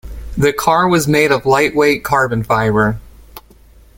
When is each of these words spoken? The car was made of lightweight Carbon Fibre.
The 0.35 0.51
car 0.51 0.87
was 0.87 1.07
made 1.07 1.31
of 1.31 1.45
lightweight 1.45 2.03
Carbon 2.03 2.43
Fibre. 2.43 2.99